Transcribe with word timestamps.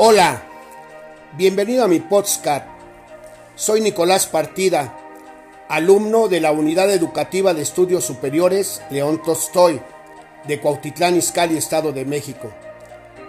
Hola, 0.00 0.44
bienvenido 1.32 1.82
a 1.82 1.88
mi 1.88 1.98
podcast. 1.98 2.64
Soy 3.56 3.80
Nicolás 3.80 4.28
Partida, 4.28 4.96
alumno 5.68 6.28
de 6.28 6.40
la 6.40 6.52
Unidad 6.52 6.88
Educativa 6.92 7.52
de 7.52 7.62
Estudios 7.62 8.04
Superiores 8.04 8.80
León 8.90 9.20
Tostoy, 9.24 9.82
de 10.46 10.60
Cuautitlán 10.60 11.16
Izcalli, 11.16 11.56
Estado 11.56 11.90
de 11.90 12.04
México. 12.04 12.52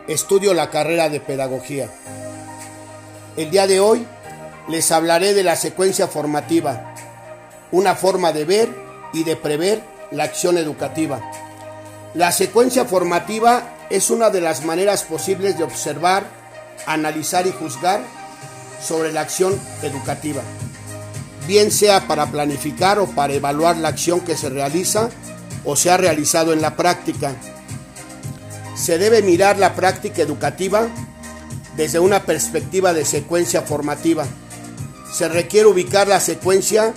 Estudio 0.07 0.53
la 0.53 0.69
carrera 0.69 1.09
de 1.09 1.19
Pedagogía. 1.19 1.89
El 3.35 3.49
día 3.49 3.65
de 3.65 3.79
hoy 3.79 4.05
les 4.67 4.91
hablaré 4.91 5.33
de 5.33 5.41
la 5.41 5.55
secuencia 5.55 6.07
formativa, 6.07 6.93
una 7.71 7.95
forma 7.95 8.31
de 8.31 8.45
ver 8.45 8.69
y 9.11 9.23
de 9.23 9.35
prever 9.35 9.81
la 10.11 10.25
acción 10.25 10.55
educativa. 10.55 11.19
La 12.13 12.31
secuencia 12.31 12.85
formativa 12.85 13.87
es 13.89 14.11
una 14.11 14.29
de 14.29 14.41
las 14.41 14.63
maneras 14.63 15.03
posibles 15.03 15.57
de 15.57 15.63
observar, 15.63 16.38
analizar 16.93 17.47
y 17.47 17.51
juzgar 17.51 18.01
sobre 18.85 19.11
la 19.11 19.21
acción 19.21 19.59
educativa, 19.83 20.41
bien 21.47 21.71
sea 21.71 22.07
para 22.07 22.27
planificar 22.27 22.99
o 22.99 23.07
para 23.07 23.33
evaluar 23.33 23.77
la 23.77 23.89
acción 23.89 24.21
que 24.21 24.35
se 24.35 24.49
realiza 24.49 25.09
o 25.65 25.75
se 25.75 25.91
ha 25.91 25.97
realizado 25.97 26.53
en 26.53 26.61
la 26.61 26.75
práctica. 26.75 27.35
Se 28.75 28.97
debe 28.97 29.21
mirar 29.21 29.59
la 29.59 29.75
práctica 29.75 30.21
educativa 30.21 30.87
desde 31.75 31.99
una 31.99 32.23
perspectiva 32.23 32.93
de 32.93 33.05
secuencia 33.05 33.61
formativa. 33.61 34.25
Se 35.13 35.27
requiere 35.27 35.67
ubicar 35.67 36.07
la 36.07 36.19
secuencia 36.19 36.93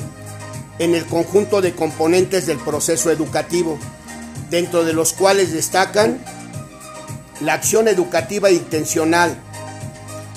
en 0.78 0.94
el 0.94 1.06
conjunto 1.06 1.60
de 1.60 1.74
componentes 1.74 2.46
del 2.46 2.58
proceso 2.58 3.10
educativo, 3.10 3.78
dentro 4.50 4.84
de 4.84 4.92
los 4.92 5.12
cuales 5.12 5.52
destacan 5.52 6.22
la 7.40 7.54
acción 7.54 7.88
educativa 7.88 8.50
intencional, 8.50 9.36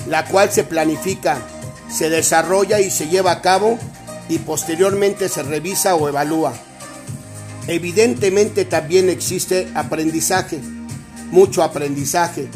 la 0.08 0.26
cual 0.26 0.52
se 0.52 0.64
planifica, 0.64 1.46
se 1.90 2.10
desarrolla 2.10 2.80
y 2.80 2.92
se 2.92 3.08
lleva 3.08 3.32
a 3.32 3.42
cabo 3.42 3.78
y 4.30 4.40
posteriormente 4.40 5.30
se 5.30 5.44
revisa 5.44 5.96
o 5.96 6.08
evalúa. 6.08 6.54
Evidentemente 7.68 8.66
también 8.66 9.10
existe 9.10 9.72
aprendizaje, 9.74 10.60
mucho 11.32 11.64
aprendizaje, 11.64 12.48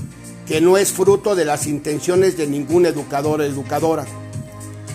que 0.46 0.62
no 0.62 0.78
es 0.78 0.92
fruto 0.92 1.36
de 1.36 1.46
las 1.46 1.68
intenciones 1.68 2.38
de 2.38 2.48
ningún 2.48 2.86
educador 2.86 3.42
o 3.42 3.44
educadora. 3.44 4.06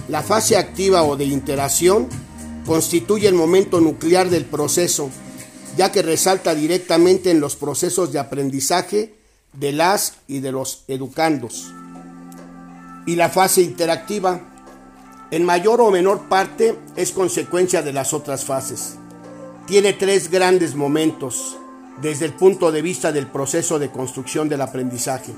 La 0.09 0.23
fase 0.23 0.57
activa 0.57 1.03
o 1.03 1.17
de 1.17 1.25
interacción 1.25 2.09
constituye 2.67 3.29
el 3.29 3.35
momento 3.35 3.81
nuclear 3.81 4.31
del 4.31 4.45
proceso, 4.45 5.11
ya 5.77 5.91
que 5.91 6.03
resalta 6.03 6.55
directamente 6.55 7.31
en 7.31 7.41
los 7.41 7.57
procesos 7.57 8.13
de 8.13 8.19
aprendizaje 8.19 9.15
de 9.53 9.73
las 9.73 10.15
y 10.29 10.41
de 10.41 10.53
los 10.53 10.85
educandos. 10.89 11.67
Y 13.07 13.17
la 13.17 13.29
fase 13.29 13.63
interactiva, 13.63 14.41
en 15.31 15.45
mayor 15.45 15.81
o 15.81 15.91
menor 15.91 16.23
parte, 16.29 16.79
es 16.97 17.13
consecuencia 17.13 17.83
de 17.83 17.93
las 17.93 18.13
otras 18.13 18.45
fases. 18.45 18.97
Tiene 19.67 19.93
tres 19.93 20.31
grandes 20.31 20.75
momentos 20.75 21.57
desde 22.01 22.27
el 22.27 22.33
punto 22.33 22.73
de 22.73 22.83
vista 22.83 23.13
del 23.13 23.27
proceso 23.27 23.79
de 23.79 23.91
construcción 23.91 24.49
del 24.49 24.61
aprendizaje. 24.61 25.33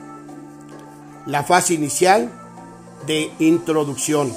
La 1.26 1.44
fase 1.44 1.74
inicial 1.74 2.30
de 3.06 3.30
introducción, 3.38 4.32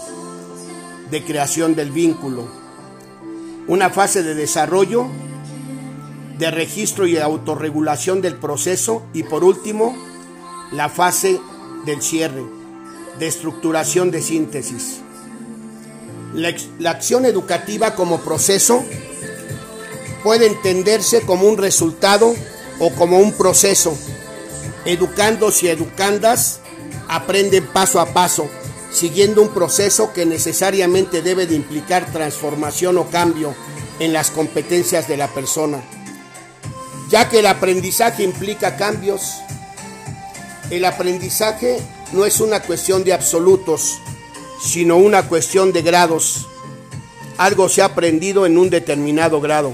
de 1.11 1.23
creación 1.23 1.75
del 1.75 1.91
vínculo, 1.91 2.47
una 3.67 3.89
fase 3.89 4.23
de 4.23 4.35
desarrollo, 4.35 5.07
de 6.38 6.52
registro 6.52 7.05
y 7.05 7.17
autorregulación 7.17 8.22
del 8.22 8.35
proceso 8.35 9.03
y 9.13 9.23
por 9.23 9.44
último, 9.44 9.95
la 10.72 10.89
fase 10.89 11.39
del 11.85 12.01
cierre, 12.01 12.44
de 13.19 13.28
estructuración 13.28 14.12
de 14.12 14.22
síntesis. 14.22 15.02
La, 16.34 16.91
acción 16.91 17.25
educativa 17.25 17.96
como 17.96 18.22
proceso 18.22 18.84
puede 20.24 20.47
entenderse 20.47 21.22
como 21.22 21.47
un 21.47 21.57
resultado 21.57 22.34
o 22.80 22.91
como 22.91 23.19
un 23.19 23.34
proceso. 23.34 23.97
Educandos 24.85 25.62
y 25.63 25.68
educandas 25.68 26.62
aprenden 27.07 27.66
paso 27.68 28.00
a 28.00 28.13
paso 28.13 28.50
siguiendo 28.91 29.41
un 29.41 29.50
proceso 29.50 30.13
que 30.13 30.25
necesariamente 30.25 31.22
debe 31.22 31.46
de 31.46 31.56
implicar 31.56 32.12
transformación 32.12 32.97
o 32.97 33.09
cambio 33.09 33.53
en 34.00 34.13
las 34.13 34.31
competencias 34.31 35.07
de 35.07 35.18
la 35.18 35.28
persona. 35.28 35.81
Ya 37.09 37.30
que 37.30 37.40
el 37.40 37.47
aprendizaje 37.47 38.24
implica 38.24 38.78
cambios, 38.78 39.36
el 40.69 40.86
aprendizaje 40.86 41.80
no 42.14 42.25
es 42.25 42.40
una 42.40 42.62
cuestión 42.62 43.03
de 43.03 43.14
absolutos, 43.14 44.00
sino 44.62 44.97
una 44.97 45.28
cuestión 45.28 45.72
de 45.72 45.81
grados. 45.81 46.47
Algo 47.38 47.70
se 47.70 47.81
ha 47.81 47.86
aprendido 47.86 48.46
en 48.46 48.58
un 48.58 48.70
determinado 48.70 49.40
grado, 49.42 49.74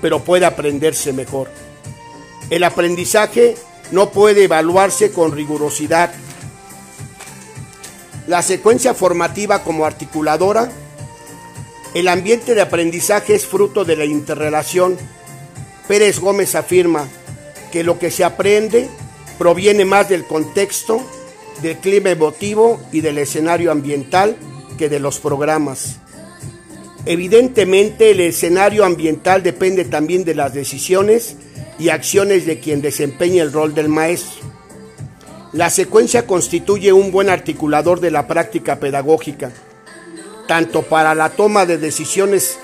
pero 0.00 0.24
puede 0.24 0.46
aprenderse 0.46 1.12
mejor. 1.12 1.50
El 2.50 2.64
aprendizaje 2.64 3.56
no 3.92 4.10
puede 4.10 4.44
evaluarse 4.44 5.12
con 5.12 5.32
rigurosidad 5.32 6.12
la 8.30 8.42
secuencia 8.42 8.94
formativa 8.94 9.64
como 9.64 9.84
articuladora, 9.84 10.70
el 11.94 12.06
ambiente 12.06 12.54
de 12.54 12.60
aprendizaje 12.60 13.34
es 13.34 13.44
fruto 13.44 13.84
de 13.84 13.96
la 13.96 14.04
interrelación. 14.04 14.96
Pérez 15.88 16.20
Gómez 16.20 16.54
afirma 16.54 17.08
que 17.72 17.82
lo 17.82 17.98
que 17.98 18.12
se 18.12 18.22
aprende 18.22 18.88
proviene 19.36 19.84
más 19.84 20.08
del 20.08 20.24
contexto, 20.26 21.02
del 21.62 21.76
clima 21.78 22.10
emotivo 22.10 22.80
y 22.92 23.00
del 23.00 23.18
escenario 23.18 23.70
ambiental 23.70 24.36
que 24.78 24.88
de 24.88 25.00
los 25.00 25.20
programas. 25.20 25.98
Evidentemente 27.06 28.10
el 28.10 28.20
escenario 28.20 28.84
ambiental 28.84 29.42
depende 29.42 29.84
también 29.84 30.24
de 30.24 30.34
las 30.34 30.52
decisiones 30.52 31.36
y 31.78 31.88
acciones 31.88 32.44
de 32.46 32.60
quien 32.60 32.82
desempeña 32.82 33.42
el 33.42 33.52
rol 33.52 33.74
del 33.74 33.88
maestro. 33.88 34.48
La 35.52 35.70
secuencia 35.70 36.26
constituye 36.26 36.92
un 36.92 37.10
buen 37.10 37.28
articulador 37.28 38.00
de 38.00 38.10
la 38.10 38.26
práctica 38.26 38.78
pedagógica, 38.78 39.50
tanto 40.46 40.82
para 40.82 41.14
la 41.14 41.30
toma 41.30 41.66
de 41.66 41.78
decisiones 41.78 42.58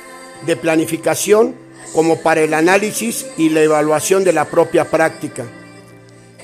de 0.45 0.57
planificación 0.57 1.55
como 1.95 2.21
para 2.21 2.43
el 2.43 2.53
análisis 2.53 3.27
y 3.39 3.49
la 3.49 3.63
evaluación 3.63 4.23
de 4.23 4.35
la 4.35 4.45
propia 4.45 4.85
práctica. 4.91 5.47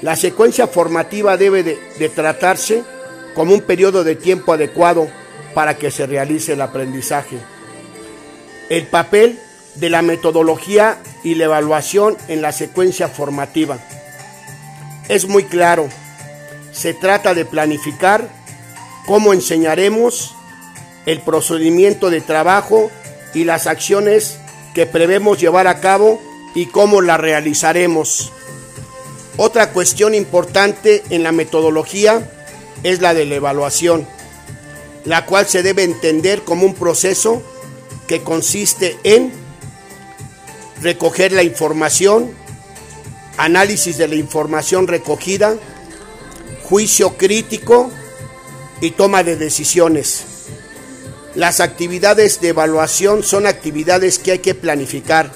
La 0.02 0.16
secuencia 0.16 0.66
formativa 0.66 1.36
debe 1.36 1.62
de, 1.62 2.08
tratarse 2.08 2.84
como 3.34 3.54
un 3.54 3.62
periodo 3.62 4.04
de 4.04 4.16
tiempo 4.16 4.52
adecuado 4.52 5.08
para 5.54 5.76
que 5.78 5.90
se 5.90 6.06
realice 6.06 6.52
el 6.52 6.60
aprendizaje. 6.60 7.38
El 8.68 8.86
papel 8.86 9.38
de 9.76 9.90
la 9.90 10.02
metodología 10.02 10.98
y 11.24 11.36
la 11.36 11.44
evaluación 11.44 12.16
en 12.28 12.42
la 12.42 12.52
secuencia 12.52 13.08
formativa. 13.08 13.78
Es 15.08 15.26
muy 15.26 15.44
claro 15.44 15.88
se 16.72 16.94
trata 16.94 17.34
de 17.34 17.44
planificar 17.44 18.28
cómo 19.06 19.32
enseñaremos 19.32 20.34
el 21.06 21.20
procedimiento 21.20 22.10
de 22.10 22.20
trabajo 22.20 22.90
y 23.34 23.44
las 23.44 23.66
acciones 23.66 24.38
que 24.74 24.86
prevemos 24.86 25.38
llevar 25.38 25.66
a 25.66 25.80
cabo 25.80 26.20
y 26.54 26.66
cómo 26.66 27.00
las 27.00 27.20
realizaremos. 27.20 28.32
Otra 29.36 29.72
cuestión 29.72 30.14
importante 30.14 31.02
en 31.08 31.22
la 31.22 31.32
metodología 31.32 32.30
es 32.82 33.00
la 33.00 33.14
de 33.14 33.24
la 33.24 33.36
evaluación, 33.36 34.06
la 35.04 35.24
cual 35.24 35.46
se 35.48 35.62
debe 35.62 35.84
entender 35.84 36.42
como 36.42 36.66
un 36.66 36.74
proceso 36.74 37.42
que 38.06 38.22
consiste 38.22 38.98
en 39.04 39.32
recoger 40.82 41.32
la 41.32 41.42
información, 41.42 42.32
análisis 43.38 43.96
de 43.96 44.08
la 44.08 44.16
información 44.16 44.86
recogida, 44.86 45.54
juicio 46.64 47.16
crítico 47.16 47.90
y 48.82 48.90
toma 48.90 49.22
de 49.22 49.36
decisiones. 49.36 50.24
Las 51.34 51.60
actividades 51.60 52.42
de 52.42 52.48
evaluación 52.48 53.22
son 53.22 53.46
actividades 53.46 54.18
que 54.18 54.32
hay 54.32 54.38
que 54.40 54.54
planificar 54.54 55.32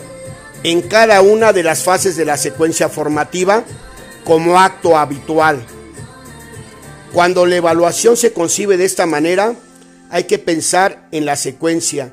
en 0.64 0.82
cada 0.82 1.22
una 1.22 1.54
de 1.54 1.62
las 1.62 1.82
fases 1.82 2.16
de 2.16 2.26
la 2.26 2.36
secuencia 2.36 2.90
formativa 2.90 3.64
como 4.26 4.58
acto 4.58 4.98
habitual. 4.98 5.64
Cuando 7.12 7.46
la 7.46 7.54
evaluación 7.56 8.16
se 8.16 8.32
concibe 8.32 8.76
de 8.76 8.84
esta 8.84 9.06
manera, 9.06 9.54
hay 10.10 10.24
que 10.24 10.38
pensar 10.38 11.06
en 11.12 11.24
la 11.24 11.36
secuencia 11.36 12.12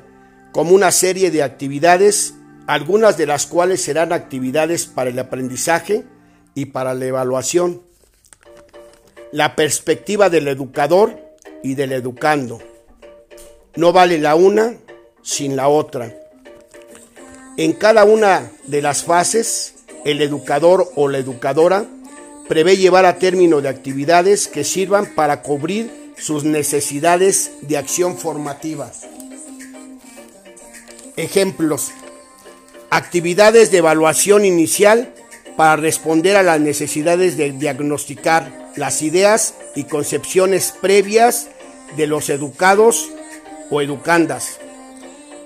como 0.52 0.76
una 0.76 0.92
serie 0.92 1.32
de 1.32 1.42
actividades, 1.42 2.34
algunas 2.68 3.16
de 3.16 3.26
las 3.26 3.46
cuales 3.46 3.82
serán 3.82 4.12
actividades 4.12 4.86
para 4.86 5.10
el 5.10 5.18
aprendizaje 5.18 6.04
y 6.54 6.66
para 6.66 6.94
la 6.94 7.04
evaluación 7.06 7.82
la 9.32 9.56
perspectiva 9.56 10.30
del 10.30 10.46
educador 10.46 11.18
y 11.64 11.74
del 11.74 11.90
educando. 11.90 12.60
No 13.74 13.92
vale 13.92 14.18
la 14.18 14.36
una 14.36 14.76
sin 15.22 15.56
la 15.56 15.66
otra. 15.66 16.14
En 17.56 17.72
cada 17.72 18.04
una 18.04 18.52
de 18.68 18.82
las 18.82 19.02
fases, 19.02 19.74
el 20.04 20.22
educador 20.22 20.88
o 20.94 21.08
la 21.08 21.18
educadora 21.18 21.84
prevé 22.48 22.76
llevar 22.76 23.06
a 23.06 23.18
término 23.18 23.60
de 23.60 23.68
actividades 23.68 24.48
que 24.48 24.64
sirvan 24.64 25.14
para 25.14 25.42
cubrir 25.42 26.12
sus 26.16 26.44
necesidades 26.44 27.52
de 27.62 27.76
acción 27.76 28.16
formativa. 28.16 28.90
Ejemplos. 31.16 31.90
Actividades 32.90 33.70
de 33.70 33.78
evaluación 33.78 34.44
inicial 34.44 35.12
para 35.56 35.76
responder 35.76 36.36
a 36.36 36.42
las 36.42 36.60
necesidades 36.60 37.36
de 37.36 37.52
diagnosticar 37.52 38.72
las 38.76 39.02
ideas 39.02 39.54
y 39.74 39.84
concepciones 39.84 40.74
previas 40.80 41.48
de 41.96 42.06
los 42.06 42.28
educados 42.30 43.10
o 43.70 43.80
educandas. 43.80 44.58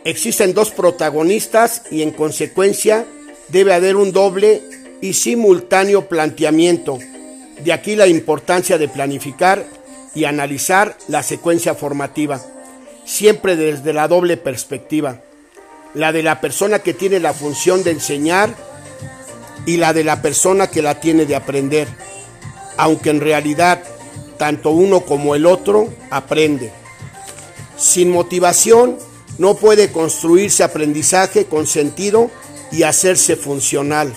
Existen 0.05 0.55
dos 0.55 0.71
protagonistas 0.71 1.83
y 1.91 2.03
en 2.03 2.12
consecuencia 2.12 3.06
debe 3.49 3.75
haber 3.75 3.97
un 3.97 4.12
doble 4.12 4.62
y 5.00 5.12
simultáneo 5.12 6.09
planteamiento. 6.09 6.99
De 7.62 7.73
aquí 7.73 7.97
la 7.97 8.06
importancia 8.06 8.79
de 8.79 8.89
planificar 8.89 9.65
y 10.15 10.25
analizar 10.25 10.97
la 11.09 11.23
secuencia 11.23 11.75
formativa, 11.75 12.41
siempre 13.05 13.56
desde 13.56 13.93
la 13.93 14.09
doble 14.09 14.37
perspectiva, 14.37 15.21
la 15.95 16.12
de 16.12 16.23
la 16.23 16.41
persona 16.41 16.81
que 16.81 16.95
tiene 16.95 17.21
la 17.21 17.33
función 17.33 17.83
de 17.83 17.93
enseñar 17.93 18.55
y 19.67 19.77
la 19.77 19.93
de 19.93 20.05
la 20.05 20.23
persona 20.23 20.69
que 20.69 20.83
la 20.83 21.00
tiene 21.00 21.27
de 21.27 21.37
aprender, 21.37 21.89
aunque 22.77 23.11
en 23.11 23.21
realidad 23.21 23.83
tanto 24.37 24.71
uno 24.71 25.00
como 25.00 25.35
el 25.35 25.47
otro 25.47 25.93
aprende. 26.11 26.73
Sin 27.77 28.11
motivación 28.11 28.99
no 29.39 29.55
puede 29.55 29.93
construirse 29.93 30.65
aprendizaje 30.65 31.47
con 31.47 31.67
sentido 31.67 32.31
y 32.73 32.83
hacerse 32.83 33.37
funcional. 33.37 34.12